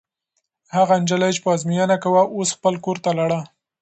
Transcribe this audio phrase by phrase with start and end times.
[0.75, 3.39] هغه نجلۍ چې په ازموینه کې وه، اوس خپل کور ته لاړه.